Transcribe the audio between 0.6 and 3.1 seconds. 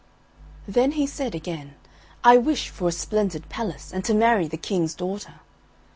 Then he said again, "I wish for a